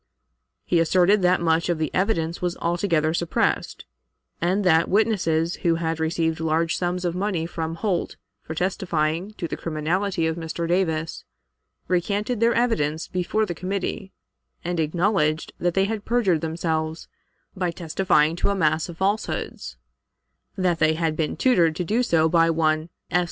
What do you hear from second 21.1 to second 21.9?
been tutored to